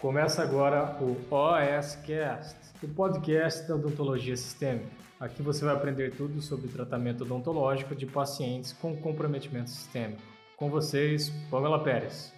[0.00, 4.90] Começa agora o OSCast, o podcast da odontologia sistêmica.
[5.20, 10.22] Aqui você vai aprender tudo sobre tratamento odontológico de pacientes com comprometimento sistêmico.
[10.56, 12.32] Com vocês, Pamela Pérez.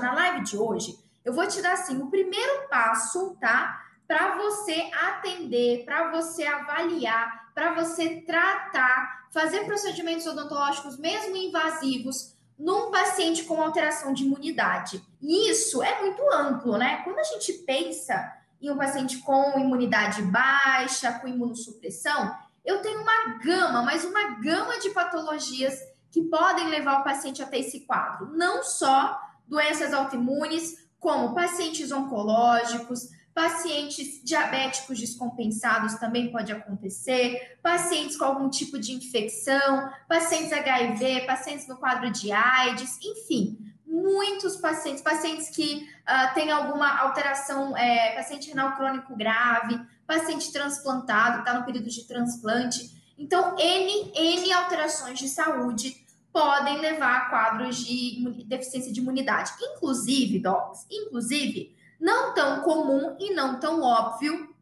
[0.00, 3.78] Na live de hoje, eu vou te dar assim o primeiro passo, tá?
[4.08, 12.90] Para você atender, para você avaliar, para você tratar, fazer procedimentos odontológicos mesmo invasivos num
[12.90, 15.02] paciente com alteração de imunidade.
[15.20, 17.00] E isso é muito amplo, né?
[17.02, 23.38] Quando a gente pensa em um paciente com imunidade baixa, com imunossupressão, eu tenho uma
[23.42, 25.74] gama, mas uma gama de patologias
[26.10, 28.36] que podem levar o paciente a ter esse quadro.
[28.36, 38.24] Não só doenças autoimunes, como pacientes oncológicos, Pacientes diabéticos descompensados também pode acontecer, pacientes com
[38.24, 45.48] algum tipo de infecção, pacientes HIV, pacientes no quadro de AIDS, enfim, muitos pacientes, pacientes
[45.50, 51.88] que uh, têm alguma alteração, é, paciente renal crônico grave, paciente transplantado, está no período
[51.88, 53.00] de transplante.
[53.18, 59.52] Então, N, N alterações de saúde podem levar a quadros de deficiência de imunidade.
[59.60, 64.54] Inclusive, docs, inclusive, não tão comum e não tão óbvio,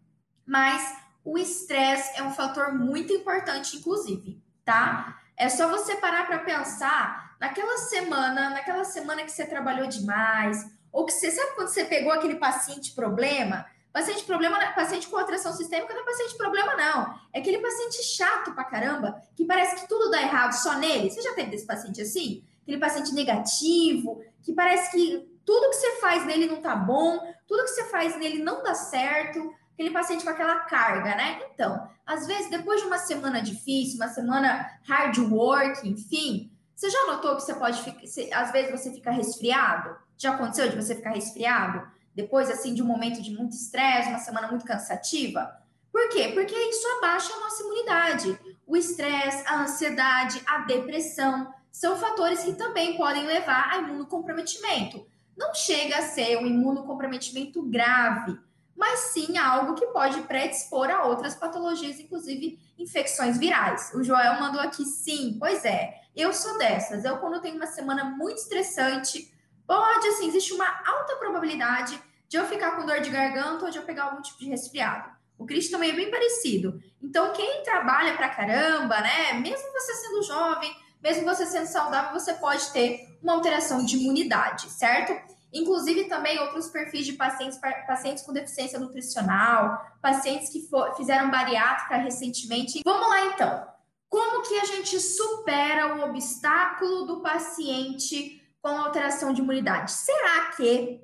[0.44, 5.20] mas o estresse é um fator muito importante, inclusive, tá?
[5.36, 11.06] É só você parar para pensar naquela semana, naquela semana que você trabalhou demais, ou
[11.06, 13.66] que você sabe quando você pegou aquele paciente problema?
[13.92, 17.18] Paciente problema, paciente com atração sistêmica não é paciente problema, não.
[17.32, 21.10] É aquele paciente chato pra caramba, que parece que tudo dá errado só nele.
[21.10, 22.42] Você já teve desse paciente assim?
[22.62, 27.64] Aquele paciente negativo, que parece que tudo que você faz nele não tá bom, tudo
[27.64, 31.40] que você faz nele não dá certo, aquele paciente com aquela carga, né?
[31.54, 37.06] Então, às vezes, depois de uma semana difícil, uma semana hard work, enfim, você já
[37.06, 38.02] notou que você pode ficar,
[38.38, 39.96] às vezes você fica resfriado?
[40.18, 41.82] Já aconteceu de você ficar resfriado?
[42.14, 45.50] Depois, assim, de um momento de muito estresse, uma semana muito cansativa?
[45.90, 46.28] Por quê?
[46.34, 48.38] Porque isso abaixa a nossa imunidade.
[48.66, 55.06] O estresse, a ansiedade, a depressão são fatores que também podem levar a imunocomprometimento
[55.38, 58.36] não chega a ser um imunocomprometimento grave,
[58.76, 63.92] mas sim algo que pode predispor a outras patologias, inclusive infecções virais.
[63.94, 67.04] O Joel mandou aqui sim, pois é, eu sou dessas.
[67.04, 69.32] Eu, quando tenho uma semana muito estressante,
[69.66, 73.78] pode, assim, existe uma alta probabilidade de eu ficar com dor de garganta ou de
[73.78, 75.10] eu pegar algum tipo de resfriado.
[75.38, 76.82] O Cris também é bem parecido.
[77.00, 82.34] Então, quem trabalha pra caramba, né, mesmo você sendo jovem, mesmo você sendo saudável, você
[82.34, 85.12] pode ter uma alteração de imunidade, certo?
[85.52, 91.96] Inclusive também outros perfis de pacientes, pacientes com deficiência nutricional, pacientes que for, fizeram bariátrica
[91.96, 92.82] recentemente.
[92.84, 93.66] Vamos lá então.
[94.08, 99.92] Como que a gente supera o obstáculo do paciente com alteração de imunidade?
[99.92, 101.00] Será que,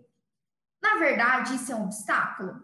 [0.83, 2.63] na verdade, isso é um obstáculo?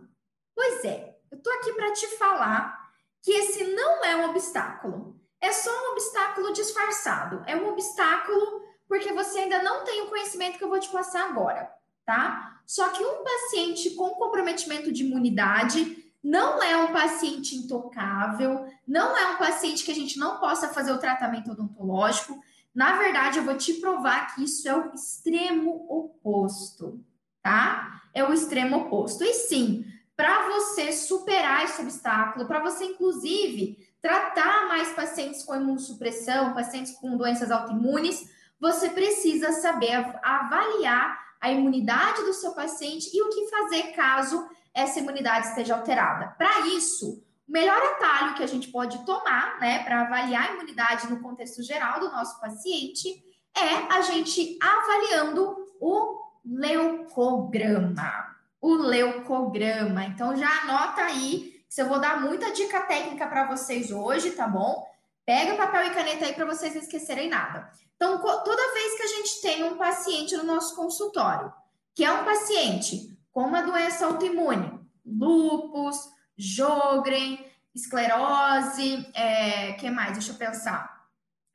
[0.55, 2.91] Pois é, eu tô aqui para te falar
[3.23, 5.21] que esse não é um obstáculo.
[5.41, 7.43] É só um obstáculo disfarçado.
[7.47, 8.60] É um obstáculo
[8.91, 11.71] porque você ainda não tem o conhecimento que eu vou te passar agora,
[12.05, 12.61] tá?
[12.67, 19.29] Só que um paciente com comprometimento de imunidade não é um paciente intocável, não é
[19.29, 22.43] um paciente que a gente não possa fazer o tratamento odontológico.
[22.75, 27.01] Na verdade, eu vou te provar que isso é o extremo oposto,
[27.41, 28.03] tá?
[28.13, 29.23] É o extremo oposto.
[29.23, 29.85] E sim,
[30.17, 37.17] para você superar esse obstáculo, para você, inclusive, tratar mais pacientes com imunossupressão, pacientes com
[37.17, 38.29] doenças autoimunes,
[38.61, 44.99] você precisa saber avaliar a imunidade do seu paciente e o que fazer caso essa
[44.99, 46.29] imunidade esteja alterada.
[46.37, 51.11] Para isso, o melhor atalho que a gente pode tomar, né, para avaliar a imunidade
[51.11, 53.25] no contexto geral do nosso paciente,
[53.57, 58.37] é a gente avaliando o leucograma.
[58.61, 60.05] O leucograma.
[60.05, 64.47] Então já anota aí se eu vou dar muita dica técnica para vocês hoje, tá
[64.47, 64.87] bom?
[65.25, 67.71] Pega papel e caneta aí para vocês não esquecerem nada.
[68.01, 71.53] Então, toda vez que a gente tem um paciente no nosso consultório,
[71.95, 77.45] que é um paciente com uma doença autoimune, lúpus, Jogren,
[77.75, 80.15] esclerose, é, que mais?
[80.15, 81.07] Deixa eu pensar.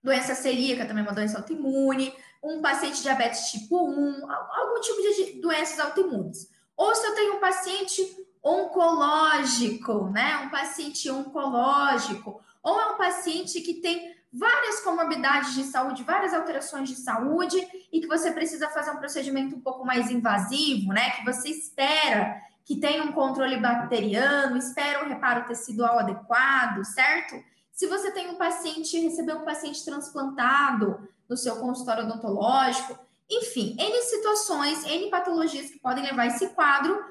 [0.04, 2.14] Doença celíaca também é uma doença autoimune,
[2.44, 6.48] um paciente de diabetes tipo 1, algum tipo de doenças autoimunes.
[6.78, 10.38] Ou se eu tenho um paciente oncológico, né?
[10.46, 16.90] Um paciente oncológico, ou é um paciente que tem várias comorbidades de saúde, várias alterações
[16.90, 17.58] de saúde
[17.92, 21.12] e que você precisa fazer um procedimento um pouco mais invasivo, né?
[21.12, 27.36] Que você espera que tenha um controle bacteriano, espera um reparo tecidual adequado, certo?
[27.72, 32.98] Se você tem um paciente, recebeu um paciente transplantado no seu consultório odontológico,
[33.30, 37.04] Enfim, N situações, N patologias que podem levar esse quadro.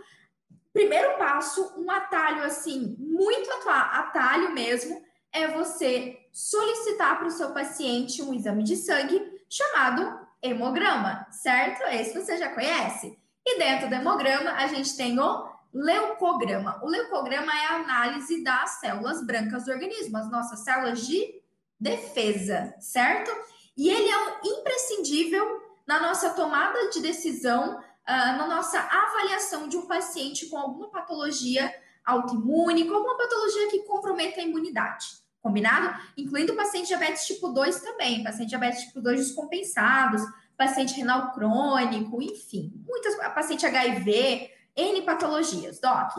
[0.73, 8.21] Primeiro passo, um atalho assim, muito atalho mesmo, é você solicitar para o seu paciente
[8.21, 11.85] um exame de sangue chamado hemograma, certo?
[11.85, 13.17] Esse você já conhece.
[13.47, 16.81] E dentro do hemograma, a gente tem o leucograma.
[16.83, 21.41] O leucograma é a análise das células brancas do organismo, as nossas células de
[21.79, 23.31] defesa, certo?
[23.77, 29.77] E ele é um imprescindível na nossa tomada de decisão, uh, na nossa avaliação de
[29.77, 31.73] um paciente com alguma patologia
[32.05, 35.24] autoimune, com alguma patologia que comprometa a imunidade.
[35.45, 35.95] Combinado?
[36.17, 40.23] Incluindo paciente diabetes tipo 2 também, paciente diabetes tipo 2 descompensados,
[40.57, 46.17] paciente renal crônico, enfim, muitas, paciente HIV, N patologias, doc.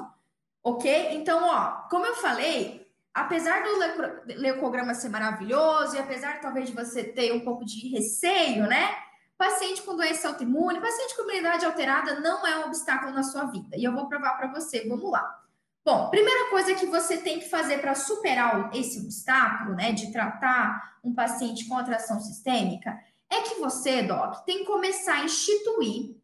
[0.63, 1.15] Ok?
[1.15, 7.03] Então, ó, como eu falei, apesar do leucograma ser maravilhoso e apesar talvez de você
[7.03, 8.95] ter um pouco de receio, né?
[9.35, 13.75] Paciente com doença autoimune, paciente com imunidade alterada não é um obstáculo na sua vida.
[13.75, 14.87] E eu vou provar para você.
[14.87, 15.44] Vamos lá.
[15.85, 20.97] Bom, primeira coisa que você tem que fazer para superar esse obstáculo, né, de tratar
[21.03, 22.99] um paciente com atração sistêmica,
[23.29, 26.15] é que você, Doc, tem que começar a instituir,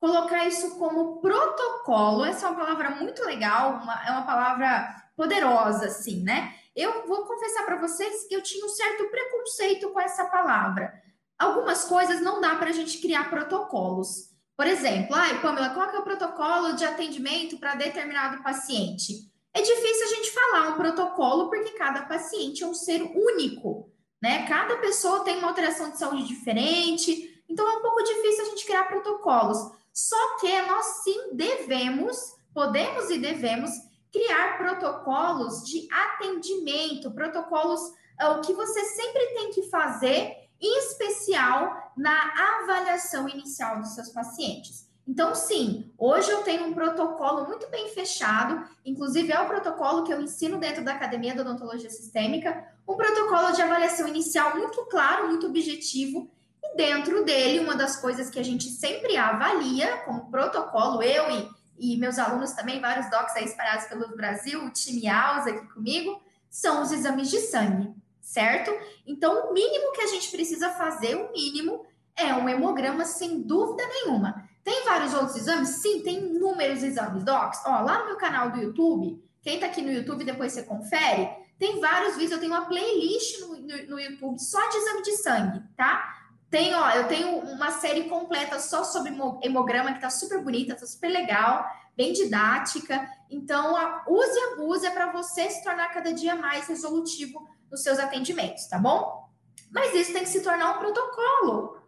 [0.00, 2.24] colocar isso como protocolo.
[2.24, 6.54] Essa é uma palavra muito legal, uma, é uma palavra poderosa, assim, né?
[6.76, 10.94] Eu vou confessar para vocês que eu tinha um certo preconceito com essa palavra.
[11.36, 14.30] Algumas coisas não dá para a gente criar protocolos.
[14.58, 19.32] Por exemplo, ai, Pamela, qual é o protocolo de atendimento para determinado paciente?
[19.54, 23.90] É difícil a gente falar um protocolo porque cada paciente é um ser único
[24.20, 24.46] né?
[24.46, 28.66] Cada pessoa tem uma alteração de saúde diferente, então é um pouco difícil a gente
[28.66, 29.58] criar protocolos.
[29.92, 32.16] Só que nós sim devemos,
[32.52, 33.70] podemos e devemos
[34.12, 37.80] criar protocolos de atendimento, protocolos
[38.20, 44.08] uh, o que você sempre tem que fazer, em especial na avaliação inicial dos seus
[44.10, 44.88] pacientes.
[45.08, 50.12] Então, sim, hoje eu tenho um protocolo muito bem fechado, inclusive é o protocolo que
[50.12, 55.28] eu ensino dentro da Academia de Odontologia Sistêmica, um protocolo de avaliação inicial muito claro,
[55.28, 56.30] muito objetivo,
[56.62, 61.94] e dentro dele, uma das coisas que a gente sempre avalia como protocolo, eu e,
[61.94, 66.22] e meus alunos também, vários docs aí espalhados pelo Brasil, o time AUS aqui comigo,
[66.50, 67.94] são os exames de sangue,
[68.28, 68.70] certo?
[69.06, 73.82] Então, o mínimo que a gente precisa fazer, o mínimo, é um hemograma, sem dúvida
[73.86, 74.46] nenhuma.
[74.62, 75.68] Tem vários outros exames?
[75.80, 77.62] Sim, tem inúmeros exames, docs.
[77.64, 81.30] Ó, lá no meu canal do YouTube, quem tá aqui no YouTube, depois você confere,
[81.58, 85.16] tem vários vídeos, eu tenho uma playlist no, no, no YouTube só de exame de
[85.16, 86.14] sangue, tá?
[86.50, 90.86] Tem, ó, eu tenho uma série completa só sobre hemograma, que tá super bonita, tá
[90.86, 91.64] super legal,
[91.96, 93.08] bem didática.
[93.30, 93.74] Então,
[94.06, 98.66] use e abuse é para você se tornar cada dia mais resolutivo nos seus atendimentos,
[98.66, 99.28] tá bom?
[99.70, 101.82] Mas isso tem que se tornar um protocolo.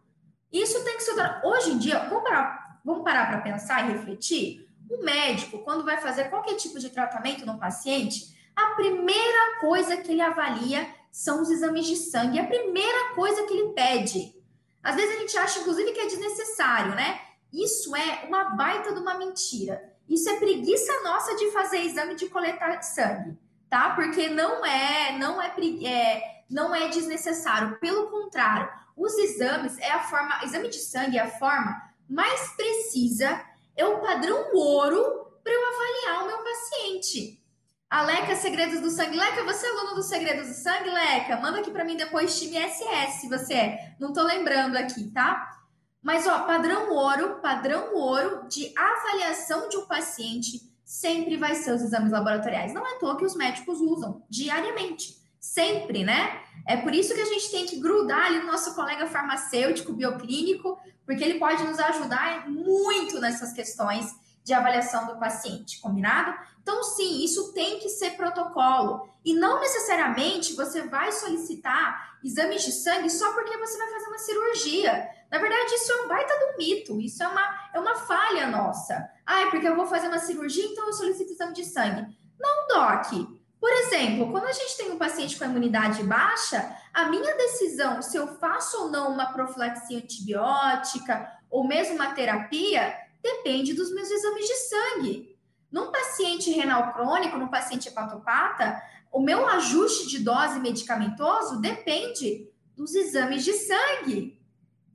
[0.52, 1.40] Isso tem que se tornar.
[1.44, 4.68] Hoje em dia, vamos parar para pensar e refletir?
[4.90, 10.10] O médico, quando vai fazer qualquer tipo de tratamento no paciente, a primeira coisa que
[10.10, 12.38] ele avalia são os exames de sangue.
[12.38, 14.34] A primeira coisa que ele pede.
[14.82, 17.20] Às vezes a gente acha, inclusive, que é desnecessário, né?
[17.52, 19.90] Isso é uma baita de uma mentira.
[20.08, 23.38] Isso é preguiça nossa de fazer exame de coletar sangue,
[23.70, 23.90] tá?
[23.90, 25.54] Porque não é, não é,
[25.86, 27.78] é não é desnecessário.
[27.78, 33.40] Pelo contrário, os exames é a forma, exame de sangue é a forma mais precisa,
[33.76, 37.40] é o padrão ouro para eu avaliar o meu paciente.
[37.88, 39.16] A Leca Segredos do Sangue.
[39.16, 41.36] Leca, você é aluno do Segredos do Sangue, Leca?
[41.38, 43.96] Manda aqui para mim depois time SS, se você é.
[43.98, 45.58] Não tô lembrando aqui, tá?
[46.00, 51.82] Mas, ó, padrão ouro, padrão ouro de avaliação de um paciente sempre vai ser os
[51.82, 52.74] exames laboratoriais.
[52.74, 55.16] Não é à toa que os médicos usam diariamente.
[55.38, 56.40] Sempre, né?
[56.66, 60.76] É por isso que a gente tem que grudar ali no nosso colega farmacêutico, bioclínico,
[61.06, 66.34] porque ele pode nos ajudar muito nessas questões de avaliação do paciente, combinado?
[66.62, 69.08] Então, sim, isso tem que ser protocolo.
[69.24, 74.18] E não necessariamente você vai solicitar exames de sangue só porque você vai fazer uma
[74.18, 75.10] cirurgia.
[75.30, 79.10] Na verdade, isso é um baita do mito, isso é uma, é uma falha nossa.
[79.24, 82.16] Ah, é porque eu vou fazer uma cirurgia, então eu solicito exame de sangue.
[82.38, 83.12] Não, Doc.
[83.60, 88.16] Por exemplo, quando a gente tem um paciente com imunidade baixa, a minha decisão se
[88.16, 94.46] eu faço ou não uma profilaxia antibiótica ou mesmo uma terapia depende dos meus exames
[94.46, 95.38] de sangue.
[95.70, 102.94] Num paciente renal crônico, num paciente hepatopata, o meu ajuste de dose medicamentoso depende dos
[102.94, 104.40] exames de sangue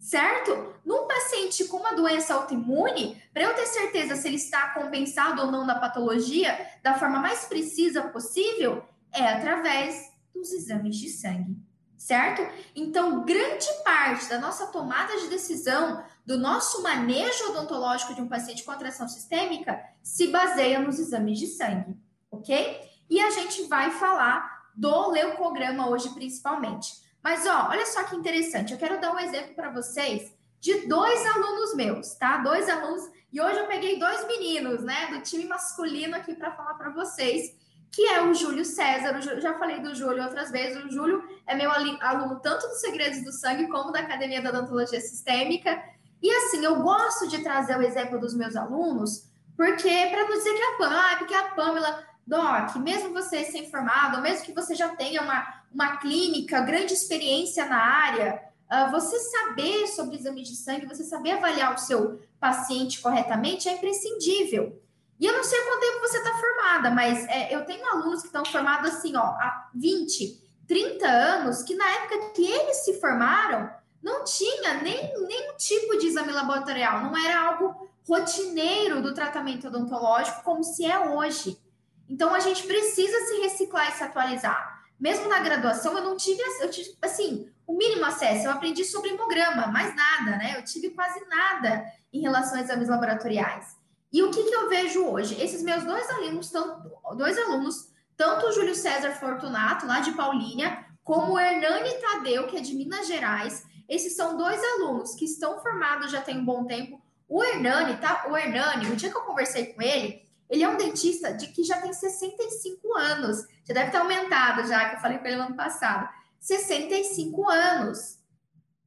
[0.05, 0.75] certo?
[0.86, 5.51] Num paciente com uma doença autoimune, para eu ter certeza se ele está compensado ou
[5.51, 11.58] não na patologia da forma mais precisa possível, é através dos exames de sangue.
[11.98, 12.48] certo?
[12.75, 18.63] Então, grande parte da nossa tomada de decisão, do nosso manejo odontológico de um paciente
[18.63, 21.96] com atração sistêmica, se baseia nos exames de sangue,
[22.32, 22.79] ok?
[23.10, 26.94] E a gente vai falar do leucograma hoje, principalmente.
[27.24, 31.25] Mas, ó, olha só que interessante, eu quero dar um exemplo para vocês de dois
[31.27, 32.38] alunos meus, tá?
[32.38, 36.74] Dois alunos, e hoje eu peguei dois meninos, né, do time masculino aqui para falar
[36.74, 37.55] para vocês
[37.96, 39.17] que é o Júlio César.
[39.25, 40.84] Eu já falei do Júlio outras vezes.
[40.84, 45.00] O Júlio é meu aluno tanto dos Segredos do Sangue como da Academia da Odontologia
[45.00, 45.82] Sistêmica.
[46.25, 50.55] E assim, eu gosto de trazer o exemplo dos meus alunos, porque para não dizer
[50.55, 54.74] que a Pamela, ah, porque a Pamela, Doc, mesmo você ser informado, mesmo que você
[54.74, 58.41] já tenha uma, uma clínica, grande experiência na área,
[58.74, 63.74] uh, você saber sobre exame de sangue, você saber avaliar o seu paciente corretamente é
[63.74, 64.82] imprescindível.
[65.20, 68.27] E eu não sei quanto tempo você está formada, mas é, eu tenho alunos que
[68.29, 73.70] estão formados assim, ó, há 20, 30 anos, que na época que eles se formaram,
[74.05, 80.43] não tinha nem nenhum tipo de exame laboratorial, não era algo rotineiro do tratamento odontológico
[80.43, 81.59] como se é hoje.
[82.07, 84.83] Então a gente precisa se reciclar e se atualizar.
[85.00, 88.45] Mesmo na graduação, eu não tive, eu tive assim, o mínimo acesso.
[88.45, 90.53] Eu aprendi sobre hemograma, mais nada, né?
[90.55, 91.83] Eu tive quase nada
[92.13, 93.75] em relação a exames laboratoriais.
[94.13, 95.41] E o que, que eu vejo hoje?
[95.41, 100.85] Esses meus dois alunos, tanto, dois alunos, tanto o Júlio César Fortunato, lá de Paulínia,
[101.03, 103.65] como o Hernani Tadeu, que é de Minas Gerais.
[103.88, 107.01] Esses são dois alunos que estão formados já tem um bom tempo.
[107.27, 108.25] O Hernani, tá?
[108.30, 111.63] O Hernani, o dia que eu conversei com ele, ele é um dentista de que
[111.63, 113.46] já tem 65 anos.
[113.63, 116.08] Já deve ter aumentado já, que eu falei com ele no ano passado.
[116.39, 118.20] 65 anos.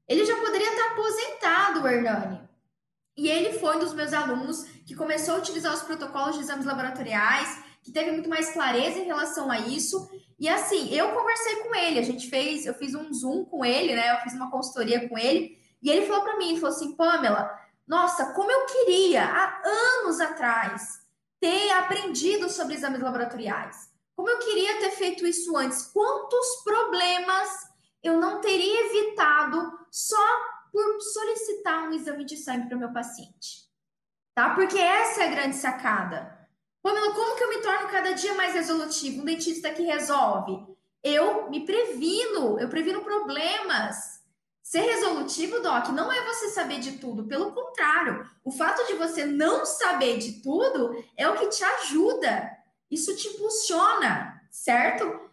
[0.06, 2.48] Ele já poderia estar aposentado, o Hernani.
[3.16, 6.64] E ele foi um dos meus alunos que começou a utilizar os protocolos de exames
[6.64, 10.10] laboratoriais, que teve muito mais clareza em relação a isso.
[10.38, 13.94] E assim, eu conversei com ele, a gente fez, eu fiz um Zoom com ele,
[13.94, 14.12] né?
[14.12, 18.32] Eu fiz uma consultoria com ele, e ele falou para mim, falou assim, Pamela, nossa,
[18.34, 21.00] como eu queria há anos atrás
[21.40, 23.88] ter aprendido sobre exames laboratoriais.
[24.14, 25.86] Como eu queria ter feito isso antes.
[25.86, 27.48] Quantos problemas
[28.02, 30.16] eu não teria evitado só
[30.72, 33.68] por solicitar um exame de sangue para o meu paciente.
[34.34, 34.54] Tá?
[34.54, 36.38] Porque essa é a grande sacada.
[36.82, 37.27] Pamela, como
[37.88, 39.22] cada dia mais resolutivo?
[39.22, 40.66] Um dentista que resolve.
[41.02, 44.18] Eu me previno, eu previno problemas.
[44.62, 47.24] Ser resolutivo, Doc, não é você saber de tudo.
[47.24, 52.50] Pelo contrário, o fato de você não saber de tudo é o que te ajuda.
[52.90, 55.28] Isso te impulsiona, certo?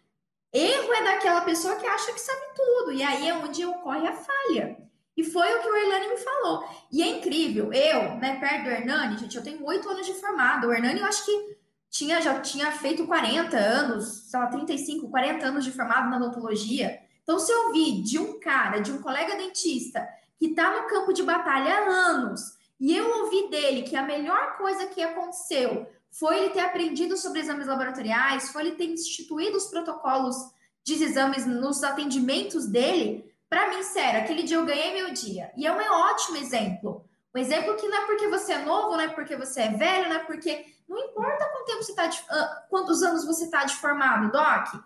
[0.54, 2.94] Erro é daquela pessoa que acha que sabe tudo.
[2.94, 4.78] E aí é onde ocorre a falha.
[5.18, 6.68] E foi o que o Hernani me falou.
[6.92, 10.68] E é incrível, eu, né, perto do Hernani, gente, eu tenho oito anos de formado.
[10.68, 11.58] O Hernani, eu acho que
[11.96, 17.00] tinha, já tinha feito 40 anos, sei lá, 35, 40 anos de formado na odontologia.
[17.24, 20.06] Então, se eu ouvir de um cara, de um colega dentista,
[20.38, 22.42] que está no campo de batalha há anos,
[22.78, 27.40] e eu ouvi dele que a melhor coisa que aconteceu foi ele ter aprendido sobre
[27.40, 30.36] exames laboratoriais, foi ele ter instituído os protocolos
[30.84, 35.50] de exames nos atendimentos dele, para mim, sério, aquele dia eu ganhei meu dia.
[35.56, 37.05] E é um ótimo exemplo.
[37.36, 40.08] Um exemplo que não é porque você é novo, não é porque você é velho,
[40.08, 40.74] não é porque.
[40.88, 42.24] Não importa quanto tempo você tá de...
[42.30, 44.82] Ah, quantos anos você está de formado, Doc.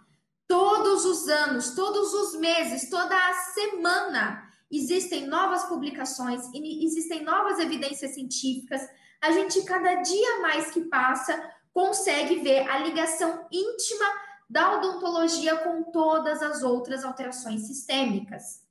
[0.48, 8.16] Todos os anos, todos os meses, toda a semana existem novas publicações, existem novas evidências
[8.16, 8.82] científicas.
[9.22, 14.06] A gente, cada dia mais que passa, consegue ver a ligação íntima
[14.50, 18.64] da odontologia com todas as outras alterações sistêmicas,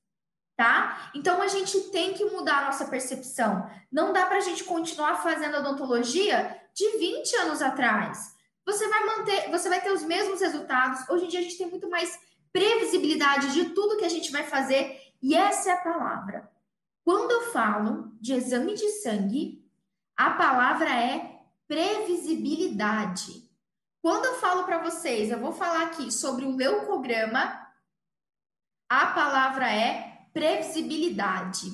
[0.59, 1.13] tá?
[1.15, 3.71] Então a gente tem que mudar a nossa percepção.
[3.93, 8.35] Não dá para a gente continuar fazendo odontologia de 20 anos atrás.
[8.67, 11.09] Você vai manter, você vai ter os mesmos resultados.
[11.09, 12.19] Hoje em dia a gente tem muito mais
[12.53, 16.51] previsibilidade de tudo que a gente vai fazer e essa é a palavra.
[17.05, 19.65] Quando eu falo de exame de sangue,
[20.17, 21.39] a palavra é
[21.69, 23.49] previsibilidade.
[24.03, 27.65] Quando eu falo para vocês, eu vou falar aqui sobre o leucograma,
[28.89, 31.71] a palavra é previsibilidade.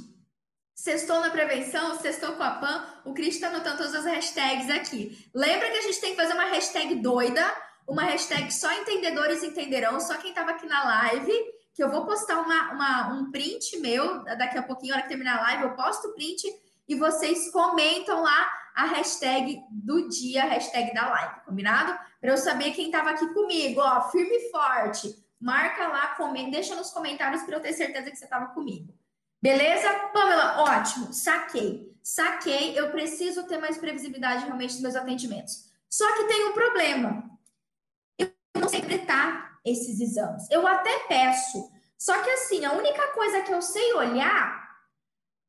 [0.75, 5.29] Sextou na prevenção, sextou com a PAN, o Cris está anotando todas as hashtags aqui.
[5.33, 7.45] Lembra que a gente tem que fazer uma hashtag doida,
[7.87, 11.33] uma hashtag só entendedores entenderão, só quem estava aqui na live,
[11.75, 15.09] que eu vou postar uma, uma, um print meu, daqui a pouquinho, na hora que
[15.09, 16.43] terminar a live, eu posto o print
[16.89, 21.97] e vocês comentam lá a hashtag do dia, a hashtag da live, combinado?
[22.21, 25.24] Para eu saber quem estava aqui comigo, ó, firme e forte.
[25.45, 28.95] Marca lá, comenta, deixa nos comentários para eu ter certeza que você estava comigo.
[29.43, 29.93] Beleza?
[30.11, 31.95] Pamela, ótimo, saquei.
[32.03, 35.71] Saquei, eu preciso ter mais previsibilidade realmente nos meus atendimentos.
[35.91, 37.31] Só que tem um problema.
[38.19, 40.51] Eu não sei interpretar esses exames.
[40.51, 44.67] Eu até peço, Só que assim, a única coisa que eu sei olhar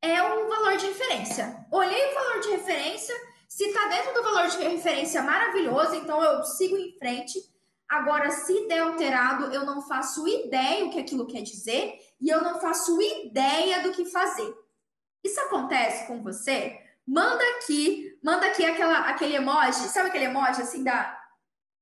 [0.02, 1.66] é o valor de referência.
[1.70, 3.14] Olhei o valor de referência,
[3.48, 7.55] se está dentro do valor de referência, maravilhoso, então eu sigo em frente.
[7.88, 12.42] Agora, se der alterado, eu não faço ideia o que aquilo quer dizer e eu
[12.42, 14.52] não faço ideia do que fazer.
[15.24, 16.80] Isso acontece com você?
[17.06, 21.16] Manda aqui, manda aqui aquela, aquele emoji, sabe aquele emoji assim da,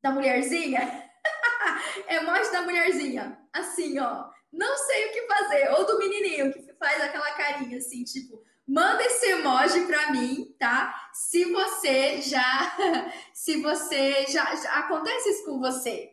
[0.03, 1.11] da mulherzinha?
[2.09, 4.29] emoji da mulherzinha, assim, ó.
[4.53, 5.71] Não sei o que fazer.
[5.71, 11.09] Ou do menininho que faz aquela carinha assim, tipo, manda esse emoji para mim, tá?
[11.13, 12.77] Se você já,
[13.33, 16.11] se você já, já, acontece isso com você.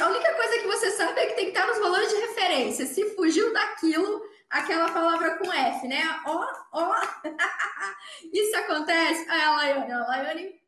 [0.00, 2.86] a única coisa que você sabe é que tem que estar nos valores de referência.
[2.86, 6.02] Se fugiu daquilo, aquela palavra com F, né?
[6.26, 6.94] Ó, ó.
[8.32, 9.26] Isso acontece.
[9.28, 10.60] Ai, a Laiane, a Laiane.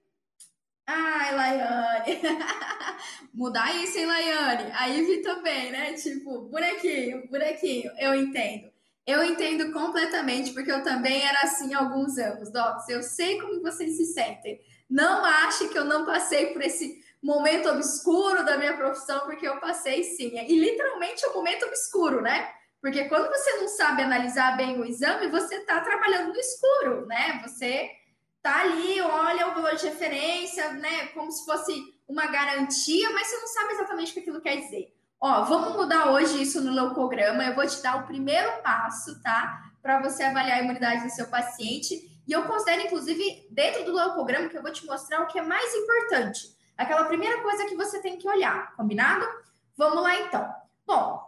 [0.87, 2.21] Ai, Laiane.
[3.33, 4.73] Mudar isso, hein, Laiane?
[4.75, 5.93] Aí vi também, né?
[5.95, 7.93] Tipo, bonequinho, bonequinho.
[7.99, 8.70] Eu entendo.
[9.11, 12.89] Eu entendo completamente, porque eu também era assim há alguns anos, Docs.
[12.89, 14.61] Eu sei como vocês se sentem.
[14.89, 19.59] Não ache que eu não passei por esse momento obscuro da minha profissão, porque eu
[19.59, 20.39] passei sim.
[20.39, 22.53] E literalmente é um momento obscuro, né?
[22.81, 27.43] Porque quando você não sabe analisar bem o exame, você está trabalhando no escuro, né?
[27.45, 27.91] Você
[28.41, 31.09] tá ali, olha o valor de referência, né?
[31.09, 31.75] Como se fosse
[32.07, 34.95] uma garantia, mas você não sabe exatamente o que aquilo quer dizer.
[35.23, 37.45] Ó, vamos mudar hoje isso no leucograma.
[37.45, 39.71] Eu vou te dar o primeiro passo, tá?
[39.83, 42.11] Para você avaliar a imunidade do seu paciente.
[42.27, 45.43] E eu considero, inclusive, dentro do leucograma, que eu vou te mostrar o que é
[45.43, 46.57] mais importante.
[46.75, 49.27] Aquela primeira coisa que você tem que olhar, combinado?
[49.77, 50.51] Vamos lá, então.
[50.87, 51.23] Bom,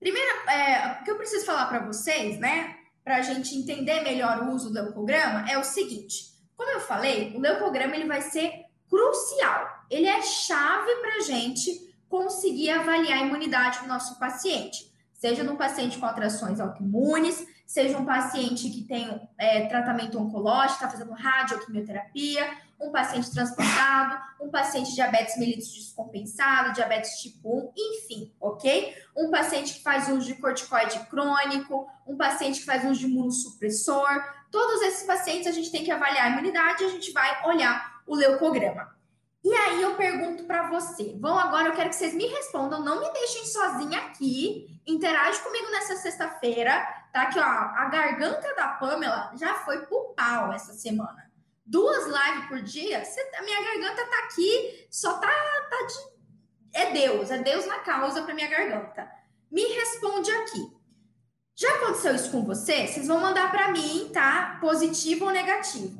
[0.00, 2.78] primeiro, é, o que eu preciso falar para vocês, né?
[3.04, 6.32] Para a gente entender melhor o uso do leucograma, é o seguinte.
[6.56, 9.84] Como eu falei, o leucograma ele vai ser crucial.
[9.90, 15.56] Ele é chave para a gente conseguir avaliar a imunidade do nosso paciente, seja num
[15.56, 22.48] paciente com alterações autoimunes, seja um paciente que tem é, tratamento oncológico, está fazendo radioquimioterapia,
[22.80, 28.94] um paciente transplantado, um paciente de diabetes mellitus descompensado, diabetes tipo 1, enfim, ok?
[29.16, 34.08] Um paciente que faz uso de corticoide crônico, um paciente que faz uso de imunossupressor.
[34.50, 38.00] Todos esses pacientes a gente tem que avaliar a imunidade e a gente vai olhar
[38.06, 38.97] o leucograma.
[39.48, 43.00] E aí eu pergunto para você, vão agora, eu quero que vocês me respondam, não
[43.00, 47.24] me deixem sozinha aqui, interage comigo nessa sexta-feira, tá?
[47.30, 51.32] Que ó, a garganta da Pamela já foi pro pau essa semana.
[51.64, 53.02] Duas lives por dia,
[53.38, 55.30] a minha garganta tá aqui, só tá,
[55.70, 56.78] tá de...
[56.78, 59.10] É Deus, é Deus na causa para minha garganta.
[59.50, 60.76] Me responde aqui.
[61.56, 62.86] Já aconteceu isso com você?
[62.86, 64.58] Vocês vão mandar para mim, tá?
[64.60, 65.97] Positivo ou negativo.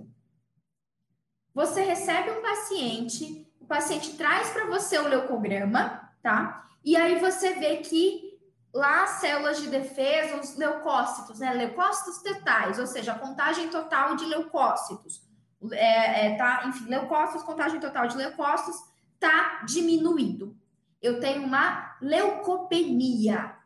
[1.54, 6.66] Você recebe um paciente, o paciente traz para você o leucograma, tá?
[6.84, 8.38] E aí você vê que
[8.72, 11.52] lá as células de defesa, os leucócitos, né?
[11.52, 15.26] Leucócitos totais, ou seja, a contagem total de leucócitos.
[15.72, 18.76] É, é, tá, enfim, leucócitos, contagem total de leucócitos
[19.18, 20.56] tá diminuindo.
[21.02, 23.56] Eu tenho uma leucopenia.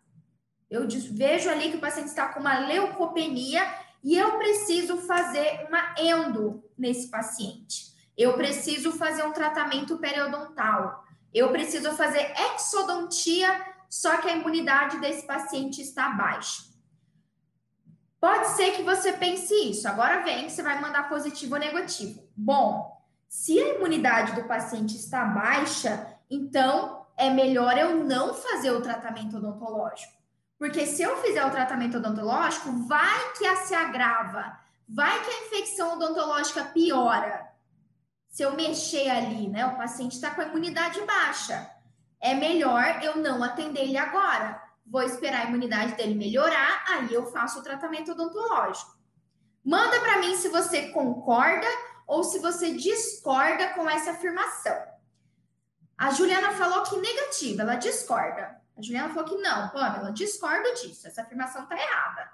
[0.71, 3.63] Eu vejo ali que o paciente está com uma leucopenia
[4.03, 7.93] e eu preciso fazer uma endo nesse paciente.
[8.17, 11.05] Eu preciso fazer um tratamento periodontal.
[11.33, 13.49] Eu preciso fazer exodontia,
[13.89, 16.65] só que a imunidade desse paciente está baixa.
[18.21, 19.89] Pode ser que você pense isso.
[19.89, 22.29] Agora vem você vai mandar positivo ou negativo.
[22.37, 28.83] Bom, se a imunidade do paciente está baixa, então é melhor eu não fazer o
[28.83, 30.22] tratamento odontológico.
[30.63, 34.57] Porque se eu fizer o tratamento odontológico, vai que a se agrava,
[34.89, 37.51] vai que a infecção odontológica piora.
[38.29, 39.67] Se eu mexer ali, né?
[39.67, 41.69] O paciente está com a imunidade baixa.
[42.21, 44.63] É melhor eu não atender ele agora.
[44.87, 48.97] Vou esperar a imunidade dele melhorar, aí eu faço o tratamento odontológico.
[49.65, 51.67] Manda para mim se você concorda
[52.07, 54.81] ou se você discorda com essa afirmação.
[55.99, 58.62] A Juliana falou que negativa, ela discorda.
[58.77, 62.31] A Juliana falou que não, Pamela, discordo disso, essa afirmação tá errada.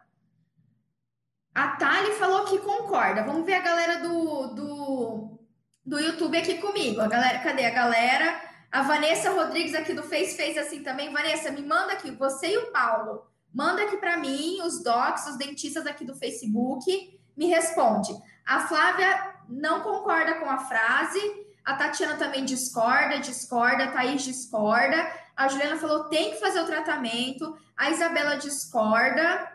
[1.55, 3.25] A Thali falou que concorda.
[3.25, 5.39] Vamos ver a galera do, do,
[5.85, 7.01] do YouTube aqui comigo.
[7.01, 8.41] A galera, cadê a galera?
[8.71, 11.13] A Vanessa Rodrigues aqui do Face fez assim também.
[11.13, 13.27] Vanessa, me manda aqui, você e o Paulo.
[13.53, 17.19] Manda aqui para mim os docs, os dentistas aqui do Facebook.
[17.37, 18.13] Me responde.
[18.47, 21.19] A Flávia não concorda com a frase.
[21.65, 23.85] A Tatiana também discorda, discorda.
[23.85, 24.97] A Thaís discorda.
[25.39, 27.57] A Juliana falou tem que fazer o tratamento.
[27.77, 29.53] A Isabela discorda.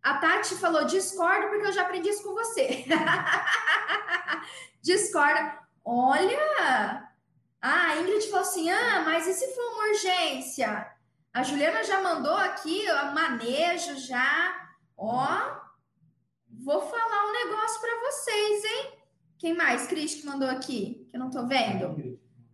[0.00, 2.84] A Tati falou discordo porque eu já aprendi isso com você.
[4.80, 5.58] discorda.
[5.84, 7.10] Olha!
[7.60, 10.88] Ah, a Ingrid falou assim: ah, mas e se for uma urgência?
[11.34, 14.70] A Juliana já mandou aqui o manejo já.
[14.96, 15.26] Ó,
[16.48, 18.92] vou falar um negócio para vocês, hein?
[19.36, 21.08] Quem mais, Cris, que mandou aqui?
[21.10, 22.07] Que eu não tô vendo.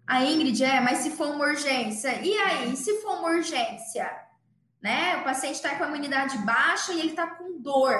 [0.07, 2.21] A Ingrid, é, mas se for uma urgência.
[2.21, 4.11] E aí, se for uma urgência?
[4.83, 5.17] Né?
[5.17, 7.99] O paciente está com a imunidade baixa e ele está com dor.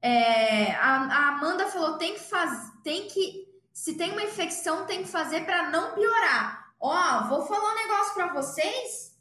[0.00, 3.46] É, a, a, Amanda falou: tem que fazer, tem que.
[3.72, 6.72] Se tem uma infecção, tem que fazer para não piorar.
[6.80, 9.14] Ó, vou falar um negócio para vocês.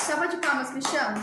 [0.00, 1.20] Salva de palmas, Cristiano.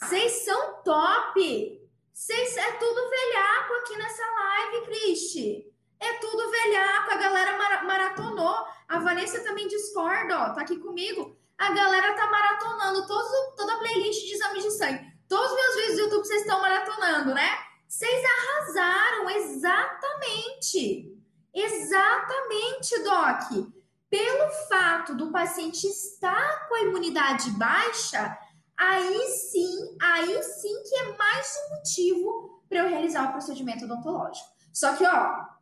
[0.00, 1.86] Vocês são top!
[2.14, 5.75] Vocês é tudo velhaco aqui nessa live, Cristi.
[6.00, 8.66] É tudo velhaco, a galera mar maratonou.
[8.88, 11.36] A Vanessa também discorda, ó, tá aqui comigo.
[11.58, 15.16] A galera tá maratonando todo, toda a playlist de exames de sangue.
[15.28, 17.58] Todos os meus vídeos do YouTube vocês estão maratonando, né?
[17.88, 21.16] Vocês arrasaram, exatamente.
[21.54, 23.72] Exatamente, Doc.
[24.10, 28.38] Pelo fato do paciente estar com a imunidade baixa,
[28.76, 34.46] aí sim, aí sim que é mais um motivo para eu realizar o procedimento odontológico.
[34.72, 35.55] Só que, ó,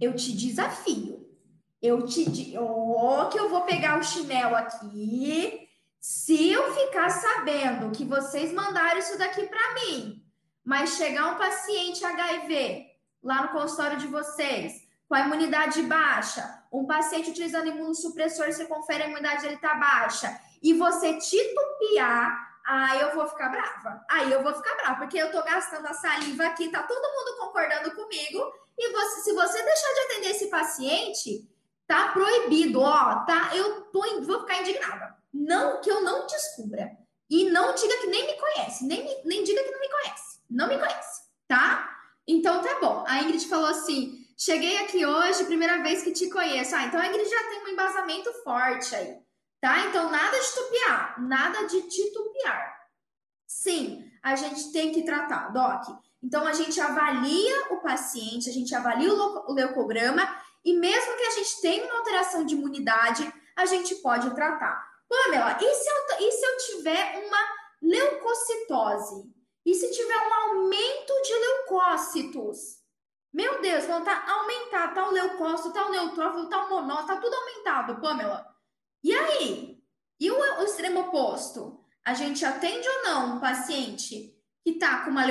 [0.00, 1.26] eu te desafio.
[1.80, 5.68] Eu te oh, que eu vou pegar o chinelo aqui.
[6.00, 10.22] Se eu ficar sabendo que vocês mandaram isso daqui para mim,
[10.64, 12.86] mas chegar um paciente HIV
[13.22, 19.04] lá no consultório de vocês, com a imunidade baixa, um paciente utilizando imunossupressor, você confere
[19.04, 24.04] a imunidade dele tá baixa, e você titubear, aí eu vou ficar brava.
[24.10, 27.38] Aí eu vou ficar brava, porque eu tô gastando a saliva aqui, tá todo mundo
[27.38, 31.48] concordando comigo, e você, se você deixar de atender esse paciente,
[31.86, 33.50] tá proibido, ó, tá?
[33.56, 35.16] Eu tô, vou ficar indignada.
[35.32, 36.96] Não que eu não descubra.
[37.30, 40.40] E não diga que nem me conhece, nem, nem diga que não me conhece.
[40.50, 41.90] Não me conhece, tá?
[42.26, 43.04] Então tá bom.
[43.06, 46.74] A Ingrid falou assim: cheguei aqui hoje, primeira vez que te conheço.
[46.74, 49.18] Ah, então a Ingrid já tem um embasamento forte aí,
[49.60, 49.86] tá?
[49.86, 52.78] Então nada de tupiar, nada de titubear.
[53.46, 55.98] Sim, a gente tem que tratar, Doc.
[56.22, 60.22] Então, a gente avalia o paciente, a gente avalia o leucograma
[60.64, 64.86] e mesmo que a gente tenha uma alteração de imunidade, a gente pode tratar.
[65.08, 67.38] Pamela, e se eu, e se eu tiver uma
[67.80, 69.32] leucocitose?
[69.64, 72.78] E se tiver um aumento de leucócitos?
[73.32, 77.16] Meu Deus, vão tá aumentar, tá o leucócito, tá o neutrófilo, tá o monócito, tá
[77.16, 78.46] tudo aumentado, Pamela.
[79.02, 79.78] E aí?
[80.20, 81.84] E o, o extremo oposto?
[82.04, 84.34] A gente atende ou não um paciente
[84.64, 85.24] que está com uma,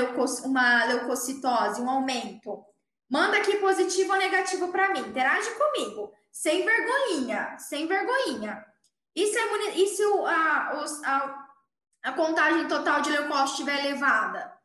[0.45, 2.63] uma leucocitose, um aumento,
[3.10, 8.63] manda aqui positivo ou negativo para mim, interage comigo, sem vergonhinha, sem vergonhinha.
[9.15, 11.47] E se, a, e se o, a, os, a,
[12.03, 14.56] a contagem total de leucócitos estiver elevada?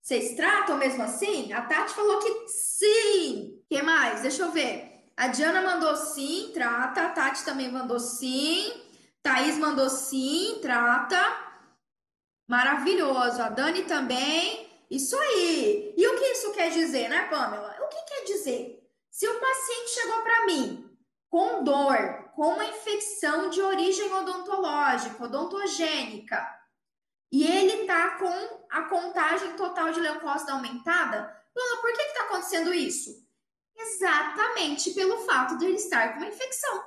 [0.00, 1.52] Vocês tratam mesmo assim?
[1.52, 3.62] A Tati falou que sim.
[3.68, 4.20] que mais?
[4.20, 4.93] Deixa eu ver.
[5.16, 7.06] A Diana mandou sim, trata.
[7.06, 8.72] A Tati também mandou sim.
[9.22, 11.16] Thaís mandou sim, trata.
[12.48, 13.40] Maravilhoso.
[13.42, 14.68] A Dani também.
[14.90, 15.94] Isso aí.
[15.96, 17.76] E o que isso quer dizer, né, Pamela?
[17.80, 18.82] O que quer dizer?
[19.10, 20.90] Se o paciente chegou para mim
[21.30, 26.46] com dor, com uma infecção de origem odontológica, odontogênica,
[27.32, 31.22] e ele tá com a contagem total de leucócito aumentada,
[31.52, 33.23] Pamela, por que está acontecendo isso?
[33.76, 36.84] Exatamente pelo fato de ele estar com uma infecção.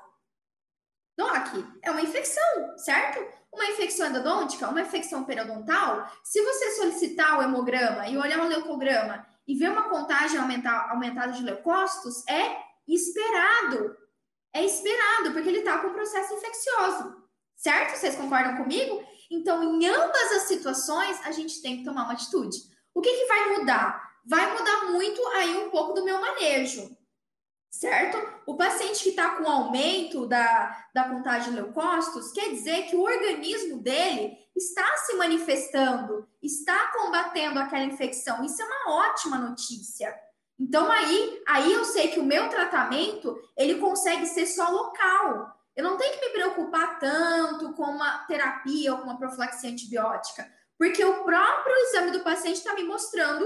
[1.17, 1.47] Doc,
[1.81, 3.25] é uma infecção, certo?
[3.51, 9.25] Uma infecção endodôntica, uma infecção periodontal, se você solicitar o hemograma e olhar o leucograma
[9.47, 13.97] e ver uma contagem aumentar, aumentada de leucócitos, é esperado.
[14.53, 17.23] É esperado, porque ele está com processo infeccioso.
[17.55, 17.97] Certo?
[17.97, 19.03] Vocês concordam comigo?
[19.31, 22.57] Então, em ambas as situações, a gente tem que tomar uma atitude.
[22.93, 24.06] O que, que vai mudar?
[24.27, 26.97] Vai mudar muito aí um pouco do meu manejo
[27.77, 28.17] certo?
[28.45, 33.03] O paciente que está com aumento da, da contagem de leucócitos quer dizer que o
[33.03, 38.43] organismo dele está se manifestando, está combatendo aquela infecção.
[38.43, 40.13] Isso é uma ótima notícia.
[40.59, 45.55] Então aí, aí eu sei que o meu tratamento ele consegue ser só local.
[45.75, 50.51] Eu não tenho que me preocupar tanto com uma terapia ou com uma profilaxia antibiótica,
[50.79, 53.45] porque o próprio exame do paciente está me mostrando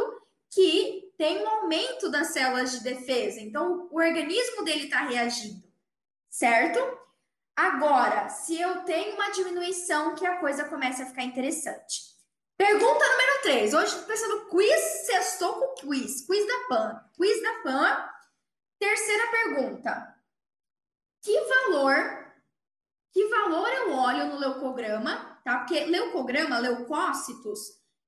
[0.51, 3.39] que tem um aumento das células de defesa.
[3.39, 5.63] Então, o organismo dele está reagindo,
[6.29, 6.79] certo?
[7.55, 12.11] Agora, se eu tenho uma diminuição, que a coisa começa a ficar interessante.
[12.57, 13.73] Pergunta número 3.
[13.73, 16.25] Hoje estou pensando quiz, sextou com quiz.
[16.25, 17.01] Quiz da PAN.
[17.15, 18.09] Quiz da PAN.
[18.79, 20.15] Terceira pergunta.
[21.23, 22.33] Que valor,
[23.11, 25.59] que valor eu olho no leucograma, tá?
[25.59, 27.59] Porque leucograma, leucócitos,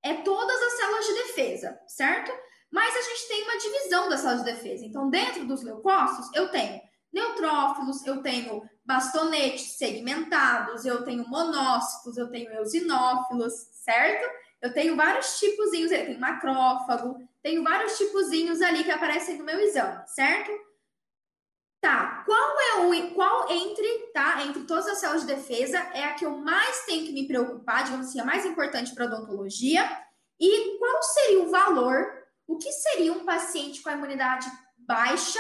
[0.04, 0.93] é todas as células
[1.34, 2.32] defesa, certo?
[2.72, 4.86] Mas a gente tem uma divisão das células de defesa.
[4.86, 12.30] Então, dentro dos leucócitos, eu tenho neutrófilos, eu tenho bastonetes segmentados, eu tenho monócitos, eu
[12.30, 14.28] tenho eosinófilos, certo?
[14.62, 19.60] Eu tenho vários tipozinhos, eu tenho macrófago, tenho vários tipozinhos ali que aparecem no meu
[19.60, 20.52] exame, certo?
[21.80, 24.42] Tá, qual é o qual entre, tá?
[24.46, 27.84] Entre todas as células de defesa é a que eu mais tenho que me preocupar,
[27.84, 30.03] digamos assim, a mais importante para odontologia?
[30.40, 32.24] E qual seria o valor?
[32.48, 35.40] O que seria um paciente com a imunidade baixa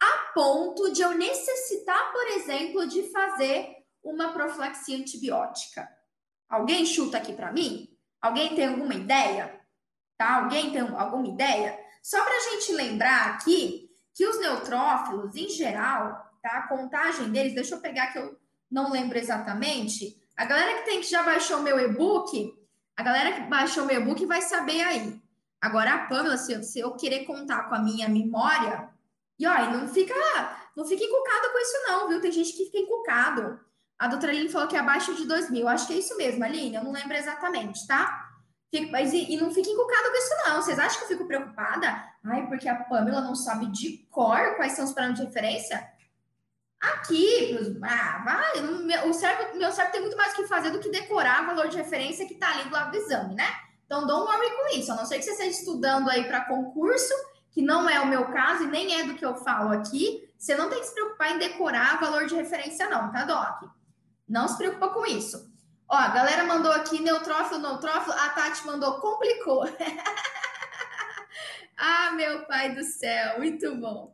[0.00, 5.88] a ponto de eu necessitar, por exemplo, de fazer uma profilaxia antibiótica?
[6.48, 7.88] Alguém chuta aqui para mim?
[8.20, 9.60] Alguém tem alguma ideia?
[10.16, 10.42] Tá?
[10.42, 11.78] Alguém tem alguma ideia?
[12.02, 16.58] Só para a gente lembrar aqui que os neutrófilos, em geral, tá?
[16.58, 18.38] A contagem deles, deixa eu pegar que eu
[18.70, 20.16] não lembro exatamente.
[20.36, 22.54] A galera que tem que já baixou meu e-book,
[22.96, 25.20] a galera que baixou meu e-book vai saber aí.
[25.60, 28.88] Agora a Pamela, se eu, se eu querer contar com a minha memória,
[29.38, 30.14] e ó, não fica,
[30.76, 32.20] não fica encucado com isso não, viu?
[32.20, 33.60] Tem gente que fica encucado.
[33.98, 35.68] A doutora Aline falou que é abaixo de 2 mil.
[35.68, 36.76] Acho que é isso mesmo, Aline.
[36.76, 38.30] Eu não lembro exatamente, tá?
[38.70, 40.62] Fico, mas e, e, não fique encucado com isso, não.
[40.62, 42.04] Vocês acham que eu fico preocupada?
[42.24, 45.95] Ai, porque a Pamela não sabe de cor quais são os parâmetros de referência?
[46.92, 50.78] Aqui, ah, vai, meu, o cérebro, meu cérebro tem muito mais o que fazer do
[50.78, 53.48] que decorar valor de referência que está ali do lado do exame, né?
[53.86, 54.92] Então, don't worry com isso.
[54.92, 57.12] A não ser que você esteja estudando aí para concurso,
[57.50, 60.54] que não é o meu caso e nem é do que eu falo aqui, você
[60.54, 63.70] não tem que se preocupar em decorar valor de referência, não, tá, Doc?
[64.28, 65.50] Não se preocupa com isso.
[65.88, 68.14] Ó, a galera mandou aqui neutrófilo, neutrófilo.
[68.14, 69.64] A Tati mandou complicou.
[71.76, 74.12] ah, meu pai do céu, muito bom.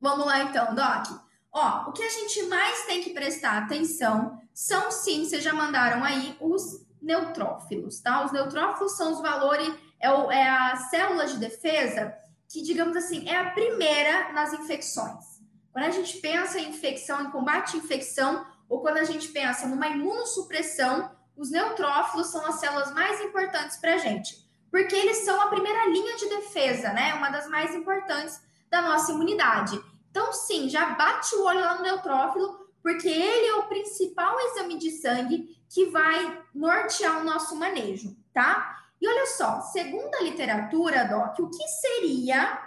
[0.00, 1.24] Vamos lá então, Doc.
[1.54, 6.02] Ó, o que a gente mais tem que prestar atenção são sim, vocês já mandaram
[6.02, 8.24] aí os neutrófilos, tá?
[8.24, 12.12] Os neutrófilos são os valores, é, o, é a célula de defesa
[12.48, 15.40] que, digamos assim, é a primeira nas infecções.
[15.72, 19.68] Quando a gente pensa em infecção, em combate à infecção, ou quando a gente pensa
[19.68, 24.36] numa imunossupressão, os neutrófilos são as células mais importantes para a gente,
[24.72, 27.14] porque eles são a primeira linha de defesa, né?
[27.14, 29.80] Uma das mais importantes da nossa imunidade.
[30.14, 34.78] Então, sim, já bate o olho lá no neutrófilo, porque ele é o principal exame
[34.78, 38.78] de sangue que vai nortear o nosso manejo, tá?
[39.00, 42.62] E olha só, segundo a literatura, Doc, o que seria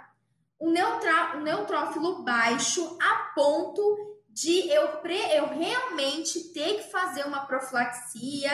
[0.60, 7.24] um, neutra, um neutrófilo baixo a ponto de eu, pre, eu realmente ter que fazer
[7.24, 8.50] uma profilaxia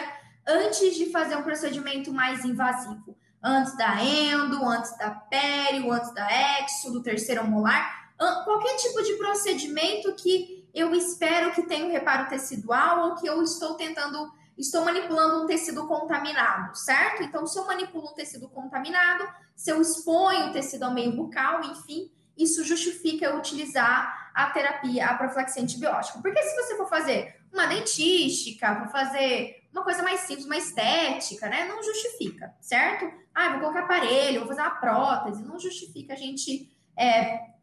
[0.46, 3.18] antes de fazer um procedimento mais invasivo.
[3.42, 6.28] Antes da endo, antes da pério, antes da
[6.60, 12.28] exo, do terceiro molar, qualquer tipo de procedimento que eu espero que tenha um reparo
[12.28, 17.22] tecidual ou que eu estou tentando, estou manipulando um tecido contaminado, certo?
[17.22, 19.24] Então, se eu manipulo um tecido contaminado,
[19.54, 25.06] se eu exponho o tecido ao meio bucal, enfim, isso justifica eu utilizar a terapia,
[25.06, 26.20] a profilaxia antibiótica.
[26.20, 31.48] Porque se você for fazer uma dentística, for fazer uma coisa mais simples, uma estética,
[31.48, 31.66] né?
[31.66, 33.10] Não justifica, certo?
[33.32, 37.53] Ah, vou colocar aparelho, vou fazer uma prótese, não justifica a gente é,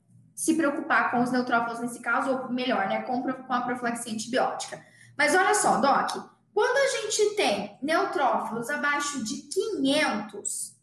[0.41, 4.83] se preocupar com os neutrófilos nesse caso, ou melhor, né, com, com a profilaxia antibiótica.
[5.15, 6.15] Mas olha só, Doc,
[6.51, 10.75] quando a gente tem neutrófilos abaixo de 500,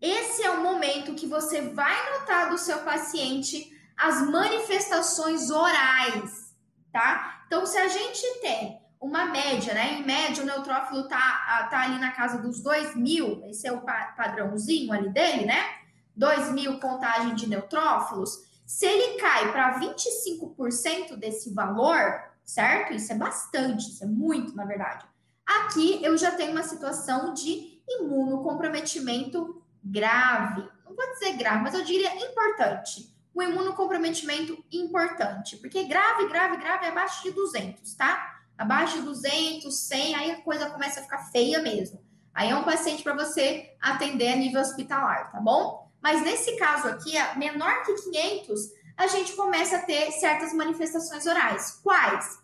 [0.00, 6.52] esse é o momento que você vai notar do seu paciente as manifestações orais,
[6.92, 7.44] tá?
[7.46, 10.00] Então, se a gente tem uma média, né?
[10.00, 13.82] Em média, o neutrófilo tá, tá ali na casa dos 2 mil, esse é o
[13.82, 15.76] padrãozinho ali dele, né?
[16.16, 18.55] 2 mil contagem de neutrófilos.
[18.66, 22.92] Se ele cai para 25% desse valor, certo?
[22.92, 25.06] Isso é bastante, isso é muito, na verdade.
[25.46, 30.68] Aqui eu já tenho uma situação de imunocomprometimento grave.
[30.84, 36.86] Não vou dizer grave, mas eu diria importante o imunocomprometimento importante, porque grave, grave, grave
[36.86, 38.40] é abaixo de 200, tá?
[38.56, 42.02] Abaixo de 200, 100, aí a coisa começa a ficar feia mesmo.
[42.32, 45.85] Aí é um paciente para você atender a nível hospitalar, tá bom?
[46.06, 48.60] Mas nesse caso aqui, menor que 500,
[48.96, 51.80] a gente começa a ter certas manifestações orais.
[51.82, 52.38] Quais?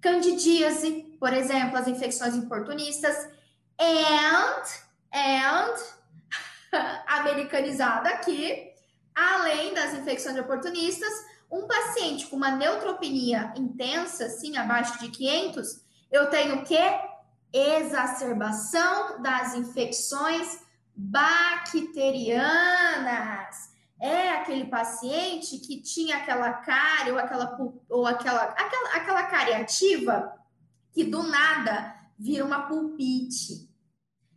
[0.00, 3.28] Candidíase, por exemplo, as infecções oportunistas,
[3.76, 4.62] and,
[5.12, 5.74] and,
[7.08, 8.70] americanizada aqui,
[9.14, 11.12] Além das infecções oportunistas,
[11.50, 16.98] um paciente com uma neutropenia intensa, sim, abaixo de 500, eu tenho o quê?
[17.52, 20.60] Exacerbação das infecções
[20.94, 23.72] bacterianas.
[24.00, 27.56] É aquele paciente que tinha aquela cárie ou aquela
[27.88, 30.32] ou aquela, aquela aquela cárie ativa
[30.92, 33.70] que do nada vira uma pulpite.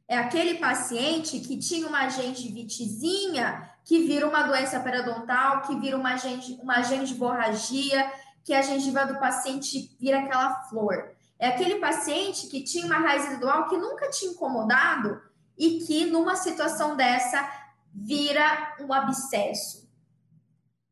[0.08, 6.16] É aquele paciente que tinha uma gengivitezinha que vira uma doença periodontal, que vira uma,
[6.62, 8.12] uma gengivorragia,
[8.44, 11.16] que a gengiva do paciente vira aquela flor.
[11.38, 15.22] É aquele paciente que tinha uma raiz residual que nunca tinha incomodado
[15.58, 17.50] e que numa situação dessa
[17.94, 19.90] vira um abscesso.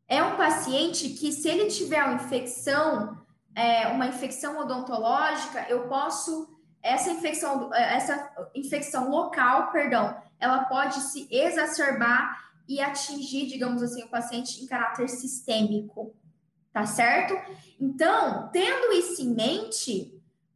[0.07, 3.17] É um paciente que, se ele tiver uma infecção,
[3.55, 11.27] é, uma infecção odontológica, eu posso essa infecção, essa infecção local, perdão, ela pode se
[11.31, 16.13] exacerbar e atingir, digamos assim, o paciente em caráter sistêmico,
[16.73, 17.33] tá certo?
[17.79, 20.12] Então, tendo isso em mente,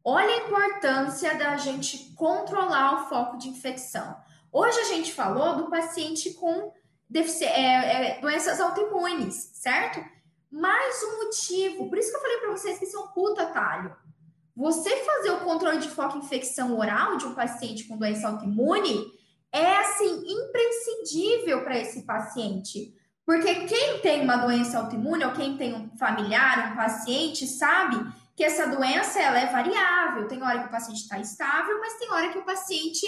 [0.10, 4.16] olha a importância da gente controlar o foco de infecção.
[4.50, 6.72] Hoje a gente falou do paciente com
[7.14, 10.02] é, é, doenças autoimunes, certo?
[10.50, 13.48] Mais um motivo, por isso que eu falei para vocês que isso é um puta
[13.48, 13.94] talho.
[14.56, 19.12] Você fazer o controle de foco infecção oral de um paciente com doença autoimune
[19.52, 22.96] é assim imprescindível para esse paciente.
[23.26, 27.98] Porque quem tem uma doença autoimune ou quem tem um familiar, um paciente, sabe
[28.38, 30.28] que essa doença ela é variável.
[30.28, 33.04] Tem hora que o paciente está estável, mas tem hora que o paciente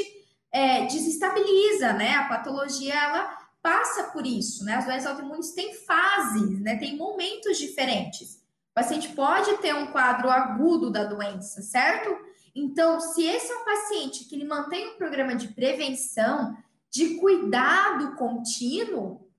[0.52, 2.16] é, desestabiliza, né?
[2.16, 4.74] A patologia ela passa por isso, né?
[4.74, 6.78] As doenças autoimunes têm fases, né?
[6.78, 8.38] Tem momentos diferentes.
[8.72, 12.10] O paciente pode ter um quadro agudo da doença, certo?
[12.56, 16.58] Então, se esse é um paciente que ele mantém um programa de prevenção,
[16.90, 19.30] de cuidado contínuo,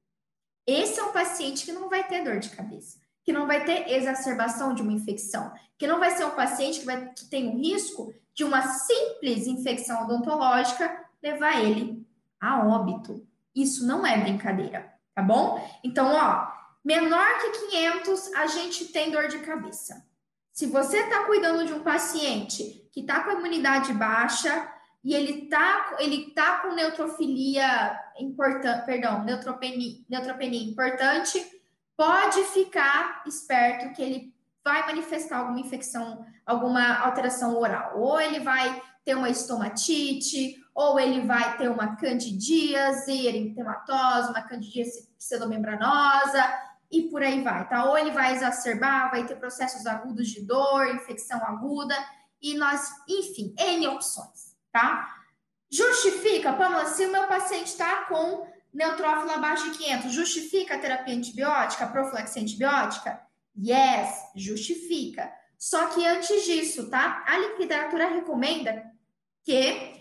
[0.65, 3.91] esse é um paciente que não vai ter dor de cabeça, que não vai ter
[3.91, 7.59] exacerbação de uma infecção, que não vai ser um paciente que, vai, que tem o
[7.59, 12.07] risco de uma simples infecção odontológica levar ele
[12.41, 13.27] a óbito.
[13.55, 15.63] Isso não é brincadeira, tá bom?
[15.85, 16.49] Então, ó,
[16.85, 20.07] menor que 500, a gente tem dor de cabeça.
[20.53, 24.71] Se você está cuidando de um paciente que está com a imunidade baixa
[25.03, 31.43] e ele está ele tá com neutrofilia importante, perdão, neutropenia, neutropenia importante,
[32.01, 34.35] pode ficar esperto que ele
[34.65, 38.01] vai manifestar alguma infecção, alguma alteração oral.
[38.01, 45.11] Ou ele vai ter uma estomatite, ou ele vai ter uma candidíase eritematosa, uma candidíase
[45.19, 46.43] pseudomembranosa,
[46.91, 47.85] e por aí vai, tá?
[47.85, 51.95] Ou ele vai exacerbar, vai ter processos agudos de dor, infecção aguda,
[52.41, 55.07] e nós, enfim, N opções, tá?
[55.71, 61.15] Justifica, Pamela, se o meu paciente está com neutrófilo abaixo de 500, justifica a terapia
[61.15, 63.21] antibiótica, a profilaxia antibiótica?
[63.57, 65.33] Yes, justifica.
[65.59, 67.25] Só que antes disso, tá?
[67.27, 68.83] A literatura recomenda
[69.45, 70.01] que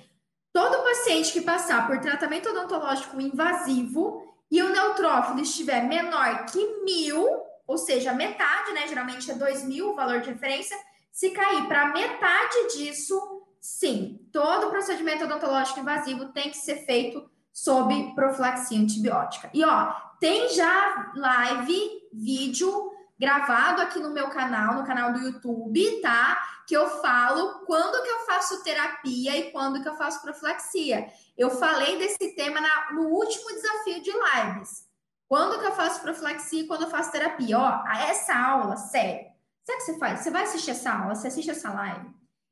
[0.54, 7.28] todo paciente que passar por tratamento odontológico invasivo e o neutrófilo estiver menor que mil,
[7.68, 8.88] ou seja, metade, né?
[8.88, 10.78] Geralmente é dois mil o valor de referência.
[11.12, 13.20] Se cair para metade disso,
[13.60, 19.50] sim, todo procedimento odontológico invasivo tem que ser feito sob profilaxia antibiótica.
[19.54, 26.02] E ó, tem já live, vídeo gravado aqui no meu canal, no canal do YouTube,
[26.02, 26.42] tá?
[26.66, 31.12] Que eu falo quando que eu faço terapia e quando que eu faço profilaxia.
[31.38, 34.88] Eu falei desse tema na, no último desafio de lives.
[35.28, 37.60] Quando que eu faço profilaxia e quando eu faço terapia?
[37.60, 39.28] Ó, essa aula, sério.
[39.66, 40.20] Sabe o que você faz?
[40.22, 42.10] Você vai assistir essa aula, você assiste essa live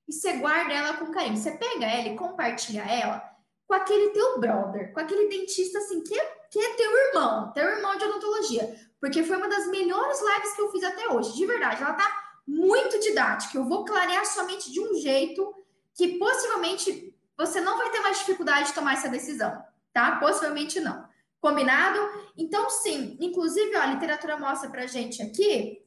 [0.08, 1.38] e você guarda ela com carinho.
[1.38, 3.37] Você pega ela e compartilha ela
[3.68, 7.66] com aquele teu brother, com aquele dentista assim, que é, que é teu irmão, teu
[7.66, 11.46] irmão de odontologia porque foi uma das melhores lives que eu fiz até hoje, de
[11.46, 11.84] verdade.
[11.84, 13.58] Ela tá muito didática.
[13.58, 15.54] Eu vou clarear mente de um jeito
[15.96, 20.16] que possivelmente você não vai ter mais dificuldade de tomar essa decisão, tá?
[20.18, 21.08] Possivelmente não.
[21.40, 22.00] Combinado?
[22.36, 25.84] Então, sim, inclusive, ó, a literatura mostra pra gente aqui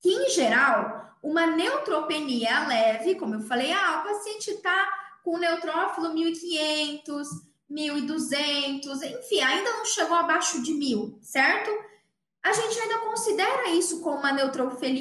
[0.00, 6.12] que, em geral, uma neutropenia leve, como eu falei, ah, o paciente tá com neutrófilo
[6.14, 7.28] 1500,
[7.68, 11.70] 1200, enfim, ainda não chegou abaixo de mil, certo?
[12.42, 14.32] a gente ainda considera isso como uma,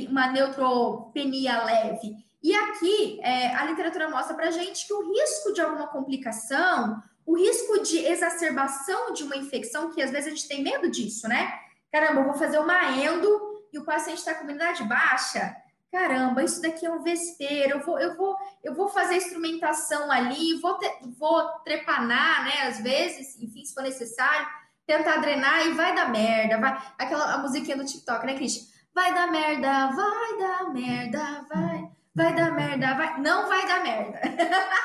[0.09, 2.15] uma neutropenia leve.
[2.43, 7.37] E aqui é, a literatura mostra para gente que o risco de alguma complicação, o
[7.37, 11.59] risco de exacerbação de uma infecção, que às vezes a gente tem medo disso, né?
[11.91, 15.55] Caramba, eu vou fazer uma endo e o paciente está com imunidade baixa.
[15.91, 17.77] Caramba, isso daqui é um vespeiro.
[17.77, 20.87] Eu vou, eu vou, eu vou fazer instrumentação ali, vou, te,
[21.17, 22.67] vou trepanar, né?
[22.67, 24.47] Às vezes, enfim, se for necessário
[24.85, 26.59] tentar drenar e vai dar merda.
[26.59, 26.77] Vai...
[26.97, 28.71] Aquela a musiquinha do TikTok, né, Cris?
[28.93, 31.91] Vai dar merda, vai dar merda, vai.
[32.15, 33.21] Vai dar merda, vai.
[33.21, 34.19] Não vai dar merda.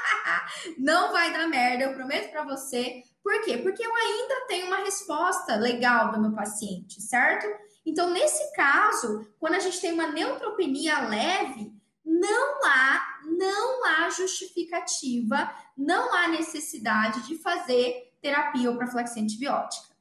[0.79, 3.03] não vai dar merda, eu prometo para você.
[3.23, 3.59] Por quê?
[3.59, 7.47] Porque eu ainda tenho uma resposta legal do meu paciente, certo?
[7.85, 11.73] Então, nesse caso, quando a gente tem uma neutropenia leve,
[12.05, 19.95] não há, não há justificativa, não há necessidade de fazer terapia ou profilaxia antibiótica.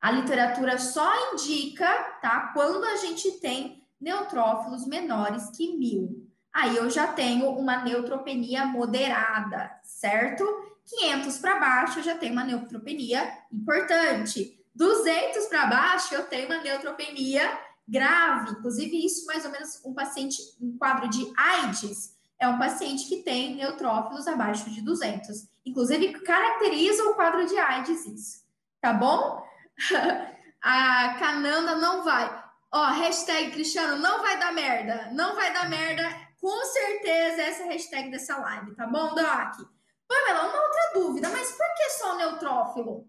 [0.00, 1.86] A literatura só indica,
[2.20, 2.50] tá?
[2.52, 6.28] Quando a gente tem neutrófilos menores que mil.
[6.52, 10.44] Aí eu já tenho uma neutropenia moderada, certo?
[10.84, 14.61] 500 para baixo eu já tenho uma neutropenia importante.
[14.74, 18.52] 200 para baixo eu tenho uma neutropenia grave.
[18.52, 23.22] Inclusive, isso mais ou menos um paciente, um quadro de AIDS, é um paciente que
[23.22, 25.46] tem neutrófilos abaixo de 200.
[25.64, 28.42] Inclusive, caracteriza o quadro de AIDS isso.
[28.80, 29.46] Tá bom?
[30.60, 32.42] A Cananda não vai.
[32.72, 35.10] Ó, hashtag Cristiano, não vai dar merda.
[35.12, 36.02] Não vai dar merda.
[36.40, 39.54] Com certeza essa é a hashtag dessa live, tá bom, Doc?
[40.08, 43.08] Pamela, uma outra dúvida, mas por que só o neutrófilo?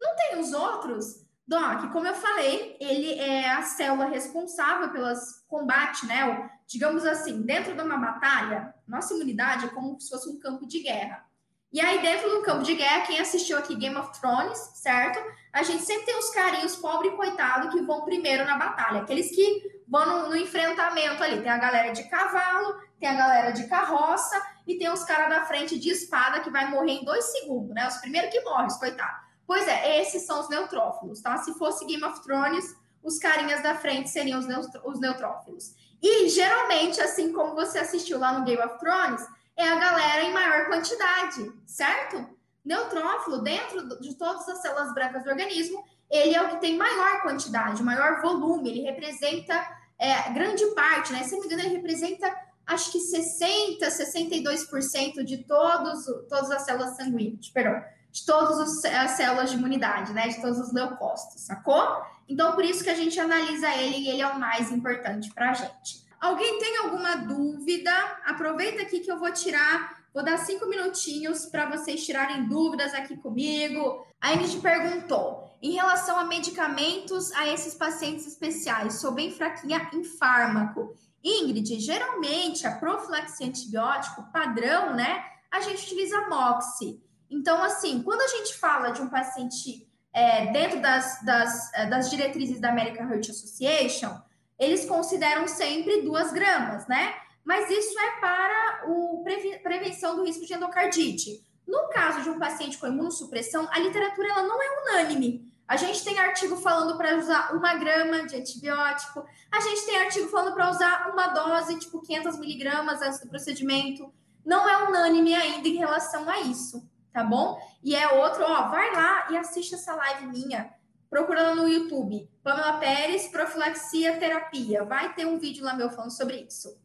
[0.00, 1.26] Não tem os outros?
[1.46, 6.24] Doc, como eu falei, ele é a célula responsável pelas combate, né?
[6.24, 10.66] O, digamos assim, dentro de uma batalha, nossa imunidade é como se fosse um campo
[10.66, 11.24] de guerra.
[11.72, 15.20] E aí, dentro do campo de guerra, quem assistiu aqui Game of Thrones, certo?
[15.52, 19.02] A gente sempre tem os carinhos pobre e coitado que vão primeiro na batalha.
[19.02, 21.40] Aqueles que vão no, no enfrentamento ali.
[21.42, 25.44] Tem a galera de cavalo, tem a galera de carroça e tem os caras da
[25.44, 27.86] frente de espada que vai morrer em dois segundos, né?
[27.88, 29.29] Os primeiros que morrem, coitado.
[29.50, 31.36] Pois é, esses são os neutrófilos, tá?
[31.38, 32.72] Se fosse Game of Thrones,
[33.02, 34.46] os carinhas da frente seriam os,
[34.84, 35.74] os neutrófilos.
[36.00, 39.26] E geralmente, assim como você assistiu lá no Game of Thrones,
[39.56, 42.28] é a galera em maior quantidade, certo?
[42.64, 47.20] Neutrófilo, dentro de todas as células brancas do organismo, ele é o que tem maior
[47.22, 49.66] quantidade, maior volume, ele representa
[49.98, 51.24] é, grande parte, né?
[51.24, 52.32] Se não me engano, ele representa
[52.68, 59.50] acho que 60, 62% de todos, todas as células sanguíneas, perdão, de todas as células
[59.50, 60.28] de imunidade, né?
[60.28, 62.02] De todos os leucócitos, sacou?
[62.28, 65.50] Então, por isso que a gente analisa ele e ele é o mais importante para
[65.50, 66.04] a gente.
[66.20, 67.90] Alguém tem alguma dúvida?
[68.26, 73.16] Aproveita aqui que eu vou tirar, vou dar cinco minutinhos para vocês tirarem dúvidas aqui
[73.16, 74.06] comigo.
[74.20, 80.04] A Ingrid perguntou: em relação a medicamentos a esses pacientes especiais, sou bem fraquinha em
[80.04, 80.94] fármaco.
[81.22, 85.24] Ingrid, geralmente a profilaxia antibiótico padrão, né?
[85.50, 87.02] A gente utiliza MOXI.
[87.30, 92.10] Então, assim, quando a gente fala de um paciente é, dentro das, das, é, das
[92.10, 94.20] diretrizes da American Heart Association,
[94.58, 97.14] eles consideram sempre duas gramas, né?
[97.44, 99.24] Mas isso é para o
[99.62, 101.42] prevenção do risco de endocardite.
[101.66, 105.48] No caso de um paciente com imunossupressão, a literatura ela não é unânime.
[105.66, 110.28] A gente tem artigo falando para usar uma grama de antibiótico, a gente tem artigo
[110.28, 114.12] falando para usar uma dose, tipo 500 miligramas antes do procedimento.
[114.44, 117.58] Não é unânime ainda em relação a isso tá bom?
[117.82, 120.72] E é outro, ó, vai lá e assiste essa live minha,
[121.08, 124.84] procurando no YouTube, Pamela Pérez, profilaxia terapia.
[124.84, 126.80] Vai ter um vídeo lá meu falando sobre isso.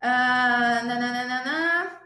[0.00, 2.00] Ah, nananana.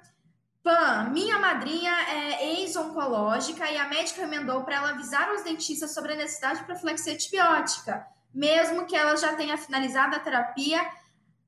[0.63, 6.13] Pam, minha madrinha é ex-oncológica e a médica remendou para ela avisar os dentistas sobre
[6.13, 8.05] a necessidade de profilaxia antibiótica,
[8.35, 10.81] mesmo que ela já tenha finalizado a terapia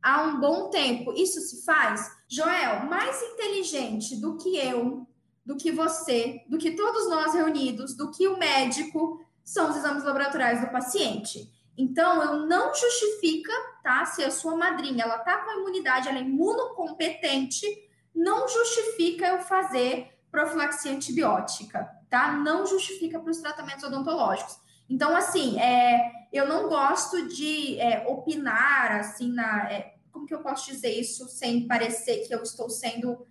[0.00, 1.12] há um bom tempo.
[1.12, 2.08] Isso se faz?
[2.28, 5.04] Joel, mais inteligente do que eu,
[5.48, 10.04] do que você, do que todos nós reunidos, do que o médico, são os exames
[10.04, 11.50] laboratoriais do paciente.
[11.74, 13.50] Então, eu não justifica,
[13.82, 14.04] tá?
[14.04, 17.66] Se a sua madrinha, ela tá com imunidade, ela é imunocompetente,
[18.14, 22.32] não justifica eu fazer profilaxia antibiótica, tá?
[22.32, 24.58] Não justifica para os tratamentos odontológicos.
[24.86, 29.72] Então, assim, é, eu não gosto de é, opinar, assim, na...
[29.72, 33.26] É, como que eu posso dizer isso sem parecer que eu estou sendo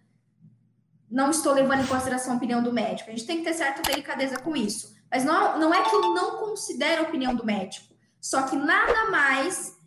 [1.10, 3.10] não estou levando em consideração a opinião do médico.
[3.10, 4.96] A gente tem que ter certa delicadeza com isso.
[5.10, 7.96] Mas não, não é que eu não considero a opinião do médico.
[8.20, 9.78] Só que nada mais,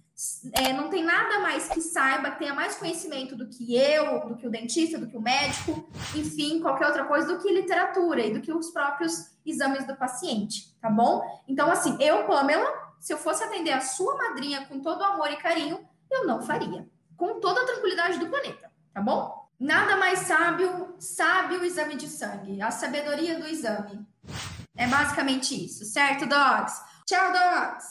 [0.55, 4.37] é, não tem nada mais que saiba, que tenha mais conhecimento do que eu, do
[4.37, 8.33] que o dentista, do que o médico, enfim, qualquer outra coisa, do que literatura e
[8.33, 11.23] do que os próprios exames do paciente, tá bom?
[11.47, 15.37] Então, assim, eu, Pamela, se eu fosse atender a sua madrinha com todo amor e
[15.37, 16.89] carinho, eu não faria.
[17.17, 19.40] Com toda a tranquilidade do planeta, tá bom?
[19.61, 24.07] Nada mais sábio, sábio o exame de sangue, a sabedoria do exame.
[24.75, 26.81] É basicamente isso, certo, dogs?
[27.05, 27.91] Tchau, dogs!